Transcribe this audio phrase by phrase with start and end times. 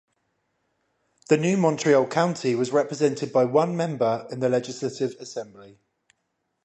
[1.29, 5.77] The new Montreal County was represented by one member in the Legislative Assembly.